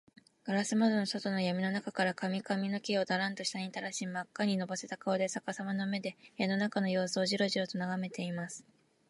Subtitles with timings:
[0.45, 8.65] ガラス窓の外のやみの中から、髪かみの毛をダランと下にたらし、まっかにのぼせた顔で、さかさまの目で、部屋の中のようすをジロジロとながめています。